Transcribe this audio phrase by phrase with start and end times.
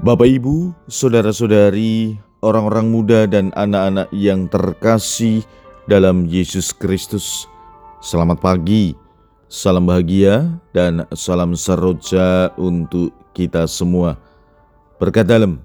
[0.00, 5.44] Bapak, ibu, saudara-saudari, orang-orang muda, dan anak-anak yang terkasih
[5.84, 7.44] dalam Yesus Kristus,
[8.00, 8.96] selamat pagi,
[9.52, 14.16] salam bahagia, dan salam seroja untuk kita semua.
[14.96, 15.60] Berkat dalam,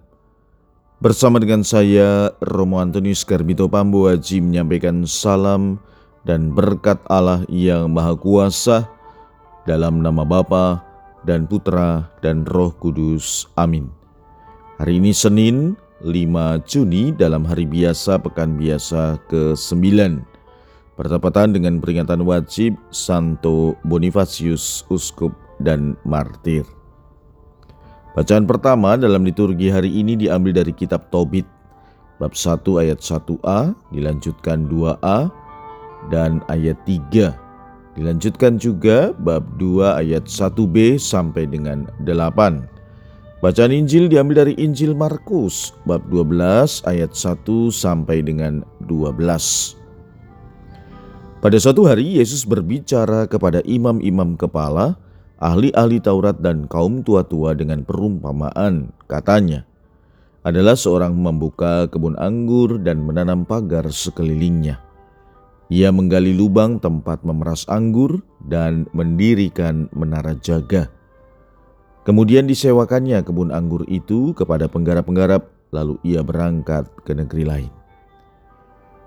[1.00, 5.80] bersama dengan saya, Romo Antonius Garbito Pambu Haji menyampaikan salam
[6.28, 8.84] dan berkat Allah yang Maha Kuasa
[9.64, 10.84] dalam nama Bapa
[11.24, 13.48] dan Putra dan Roh Kudus.
[13.56, 14.05] Amin.
[14.76, 19.88] Hari ini Senin 5 Juni dalam hari biasa pekan biasa ke-9
[21.00, 25.32] bertepatan dengan peringatan wajib Santo Bonifacius Uskup
[25.64, 26.68] dan Martir.
[28.20, 31.48] Bacaan pertama dalam liturgi hari ini diambil dari kitab Tobit
[32.20, 35.32] bab 1 ayat 1a dilanjutkan 2a
[36.12, 42.75] dan ayat 3 dilanjutkan juga bab 2 ayat 1b sampai dengan 8
[43.44, 49.12] Bacaan Injil diambil dari Injil Markus bab 12 ayat 1 sampai dengan 12.
[51.44, 54.96] Pada suatu hari Yesus berbicara kepada imam-imam kepala,
[55.44, 58.96] ahli-ahli Taurat dan kaum tua-tua dengan perumpamaan.
[59.12, 59.68] Katanya,
[60.48, 64.80] adalah seorang membuka kebun anggur dan menanam pagar sekelilingnya.
[65.68, 70.88] Ia menggali lubang tempat memeras anggur dan mendirikan menara jaga
[72.06, 77.72] Kemudian disewakannya kebun anggur itu kepada penggarap-penggarap, lalu ia berangkat ke negeri lain.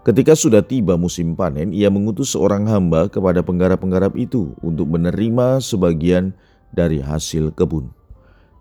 [0.03, 6.35] Ketika sudah tiba musim panen, ia mengutus seorang hamba kepada penggarap-penggarap itu untuk menerima sebagian
[6.75, 7.87] dari hasil kebun.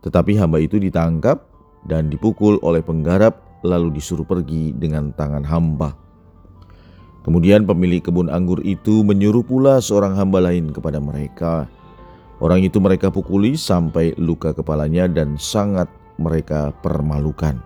[0.06, 1.42] Tetapi hamba itu ditangkap
[1.90, 5.98] dan dipukul oleh penggarap, lalu disuruh pergi dengan tangan hamba.
[7.26, 11.66] Kemudian pemilik kebun anggur itu menyuruh pula seorang hamba lain kepada mereka,
[12.38, 15.90] Orang itu mereka pukuli sampai luka kepalanya dan sangat
[16.22, 17.58] mereka permalukan.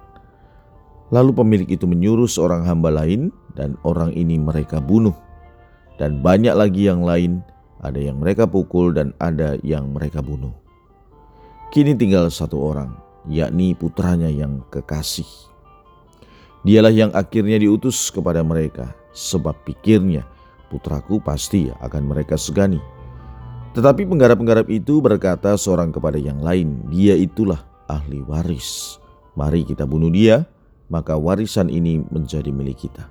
[1.11, 5.15] Lalu pemilik itu menyuruh seorang hamba lain dan orang ini mereka bunuh.
[5.99, 7.43] Dan banyak lagi yang lain,
[7.83, 10.55] ada yang mereka pukul dan ada yang mereka bunuh.
[11.75, 12.95] Kini tinggal satu orang,
[13.27, 15.27] yakni putranya yang kekasih.
[16.63, 20.23] Dialah yang akhirnya diutus kepada mereka, sebab pikirnya
[20.71, 22.79] putraku pasti akan mereka segani
[23.71, 28.99] tetapi penggarap-penggarap itu berkata seorang kepada yang lain, "Dia itulah ahli waris.
[29.39, 30.43] Mari kita bunuh dia,
[30.91, 33.07] maka warisan ini menjadi milik kita."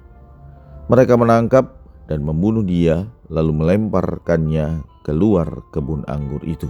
[0.90, 6.66] Mereka menangkap dan membunuh dia, lalu melemparkannya keluar kebun anggur itu.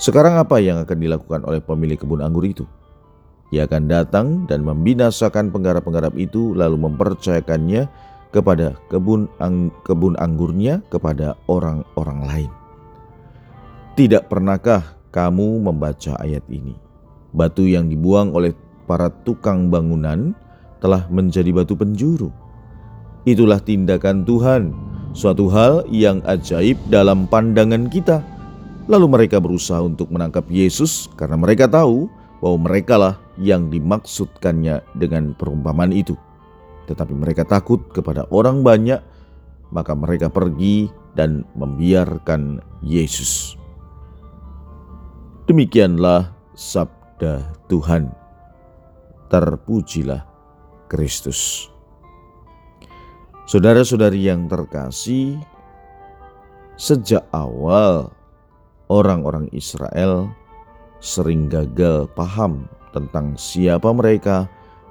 [0.00, 2.64] Sekarang, apa yang akan dilakukan oleh pemilik kebun anggur itu?
[3.50, 7.86] Ia akan datang dan membinasakan penggarap-penggarap itu, lalu mempercayakannya
[8.30, 12.50] kepada kebun ang, kebun anggurnya kepada orang-orang lain.
[13.98, 16.78] Tidak pernahkah kamu membaca ayat ini?
[17.34, 18.54] Batu yang dibuang oleh
[18.86, 20.34] para tukang bangunan
[20.78, 22.30] telah menjadi batu penjuru.
[23.28, 24.72] Itulah tindakan Tuhan,
[25.12, 28.24] suatu hal yang ajaib dalam pandangan kita.
[28.88, 35.92] Lalu mereka berusaha untuk menangkap Yesus karena mereka tahu bahwa merekalah yang dimaksudkannya dengan perumpamaan
[35.92, 36.16] itu
[36.86, 39.00] tetapi mereka takut kepada orang banyak,
[39.74, 43.56] maka mereka pergi dan membiarkan Yesus.
[45.50, 48.14] Demikianlah sabda Tuhan.
[49.30, 50.26] Terpujilah
[50.90, 51.70] Kristus.
[53.46, 55.38] Saudara-saudari yang terkasih,
[56.78, 58.10] sejak awal
[58.90, 60.30] orang-orang Israel
[61.02, 64.46] sering gagal paham tentang siapa mereka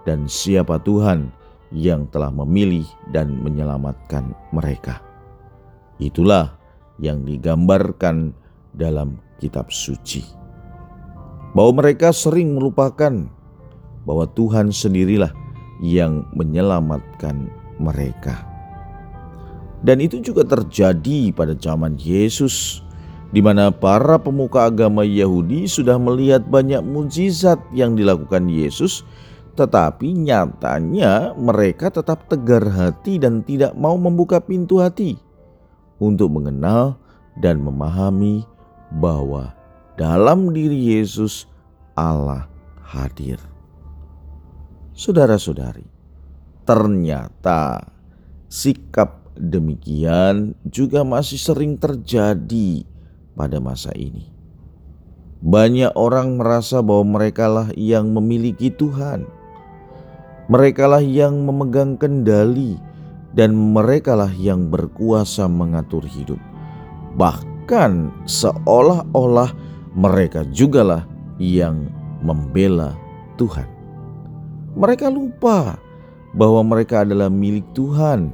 [0.07, 1.31] dan siapa Tuhan
[1.69, 5.01] yang telah memilih dan menyelamatkan mereka.
[6.01, 6.57] Itulah
[6.97, 8.33] yang digambarkan
[8.73, 10.25] dalam kitab suci.
[11.53, 13.25] Bahwa mereka sering melupakan
[14.05, 15.33] bahwa Tuhan sendirilah
[15.81, 17.49] yang menyelamatkan
[17.79, 18.45] mereka.
[19.79, 22.83] Dan itu juga terjadi pada zaman Yesus,
[23.31, 29.07] di mana para pemuka agama Yahudi sudah melihat banyak mujizat yang dilakukan Yesus
[29.59, 35.19] tetapi nyatanya mereka tetap tegar hati dan tidak mau membuka pintu hati
[35.99, 36.95] untuk mengenal
[37.35, 38.47] dan memahami
[38.95, 39.51] bahwa
[39.99, 41.43] dalam diri Yesus
[41.91, 42.47] Allah
[42.79, 43.35] hadir.
[44.95, 45.83] Saudara-saudari,
[46.63, 47.83] ternyata
[48.47, 52.87] sikap demikian juga masih sering terjadi
[53.35, 54.31] pada masa ini.
[55.43, 59.38] Banyak orang merasa bahwa merekalah yang memiliki Tuhan
[60.49, 62.81] Merekalah yang memegang kendali
[63.37, 66.41] dan merekalah yang berkuasa mengatur hidup.
[67.13, 69.53] Bahkan seolah-olah
[69.93, 71.05] mereka jugalah
[71.37, 71.93] yang
[72.25, 72.97] membela
[73.37, 73.69] Tuhan.
[74.73, 75.77] Mereka lupa
[76.33, 78.33] bahwa mereka adalah milik Tuhan,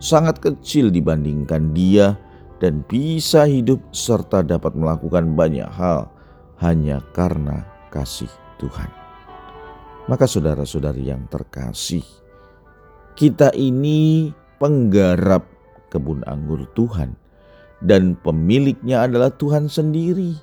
[0.00, 2.16] sangat kecil dibandingkan Dia,
[2.56, 6.08] dan bisa hidup serta dapat melakukan banyak hal
[6.64, 9.03] hanya karena kasih Tuhan.
[10.04, 12.04] Maka, saudara-saudari yang terkasih,
[13.16, 14.28] kita ini
[14.60, 15.48] penggarap
[15.88, 17.16] kebun anggur Tuhan,
[17.80, 20.36] dan pemiliknya adalah Tuhan sendiri.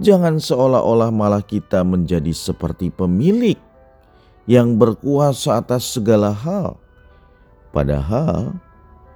[0.00, 3.60] Jangan seolah-olah malah kita menjadi seperti pemilik
[4.48, 6.80] yang berkuasa atas segala hal,
[7.76, 8.56] padahal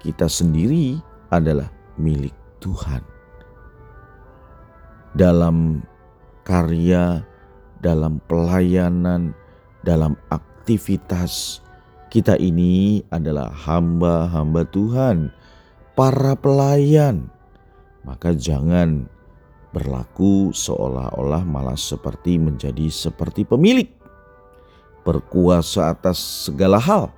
[0.04, 1.00] kita sendiri
[1.32, 3.00] adalah milik Tuhan.
[5.16, 5.80] Dalam
[6.44, 7.24] karya,
[7.80, 9.32] dalam pelayanan,
[9.86, 11.62] dalam aktivitas,
[12.10, 15.30] kita ini adalah hamba-hamba Tuhan,
[15.94, 17.30] para pelayan.
[18.02, 19.06] Maka jangan
[19.70, 23.86] berlaku seolah-olah malah seperti menjadi seperti pemilik,
[25.06, 27.14] berkuasa atas segala hal.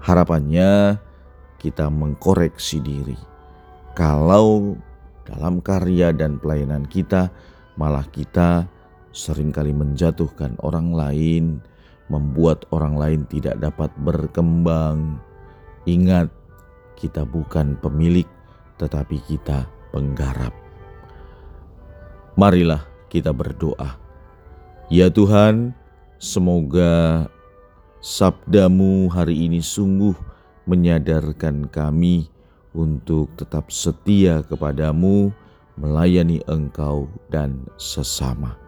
[0.00, 0.96] Harapannya
[1.60, 3.18] kita mengkoreksi diri.
[3.92, 4.78] Kalau
[5.28, 7.28] dalam karya dan pelayanan kita
[7.76, 8.64] malah kita
[9.12, 11.44] sering kali menjatuhkan orang lain,
[12.08, 15.20] membuat orang lain tidak dapat berkembang.
[15.84, 16.28] Ingat,
[16.98, 18.26] kita bukan pemilik,
[18.76, 20.52] tetapi kita penggarap.
[22.38, 23.98] Marilah kita berdoa.
[24.88, 25.76] Ya Tuhan,
[26.16, 27.26] semoga
[28.00, 30.14] sabdamu hari ini sungguh
[30.68, 32.30] menyadarkan kami
[32.76, 35.32] untuk tetap setia kepadamu,
[35.74, 38.67] melayani engkau dan sesama.